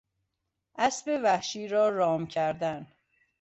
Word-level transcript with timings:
اسب 0.77 1.19
وحشی 1.23 1.67
را 1.67 1.89
رام 1.89 2.27
کردن 2.27 2.87